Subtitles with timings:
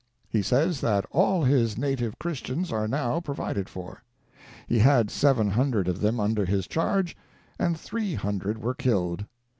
[0.27, 4.01] He says that all his native Christians are now provided for.
[4.67, 7.15] He had seven hundred of them under his charge,
[7.59, 9.27] and three hundred were killed.